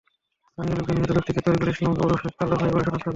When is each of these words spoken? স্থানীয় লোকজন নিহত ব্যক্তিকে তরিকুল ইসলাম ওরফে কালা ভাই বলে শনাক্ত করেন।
স্থানীয় 0.47 0.75
লোকজন 0.77 0.95
নিহত 0.97 1.11
ব্যক্তিকে 1.15 1.41
তরিকুল 1.45 1.69
ইসলাম 1.71 1.93
ওরফে 2.03 2.29
কালা 2.39 2.55
ভাই 2.59 2.69
বলে 2.71 2.83
শনাক্ত 2.85 2.95
করেন। 2.95 3.09